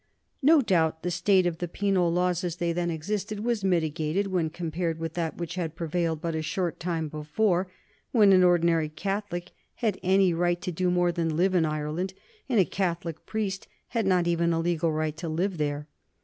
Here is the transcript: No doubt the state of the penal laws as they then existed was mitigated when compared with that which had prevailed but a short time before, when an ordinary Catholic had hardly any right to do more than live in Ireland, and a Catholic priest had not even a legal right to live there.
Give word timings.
No 0.41 0.61
doubt 0.63 1.03
the 1.03 1.11
state 1.11 1.45
of 1.45 1.59
the 1.59 1.67
penal 1.67 2.11
laws 2.11 2.43
as 2.43 2.55
they 2.55 2.73
then 2.73 2.89
existed 2.89 3.41
was 3.41 3.63
mitigated 3.63 4.25
when 4.25 4.49
compared 4.49 4.97
with 4.97 5.13
that 5.13 5.37
which 5.37 5.53
had 5.53 5.75
prevailed 5.75 6.19
but 6.21 6.33
a 6.33 6.41
short 6.41 6.79
time 6.79 7.07
before, 7.07 7.71
when 8.11 8.33
an 8.33 8.43
ordinary 8.43 8.89
Catholic 8.89 9.51
had 9.75 9.97
hardly 9.97 10.09
any 10.09 10.33
right 10.33 10.59
to 10.59 10.71
do 10.71 10.89
more 10.89 11.11
than 11.11 11.37
live 11.37 11.53
in 11.53 11.65
Ireland, 11.67 12.15
and 12.49 12.59
a 12.59 12.65
Catholic 12.65 13.27
priest 13.27 13.67
had 13.89 14.07
not 14.07 14.25
even 14.25 14.51
a 14.53 14.59
legal 14.59 14.91
right 14.91 15.15
to 15.17 15.29
live 15.29 15.59
there. 15.59 15.87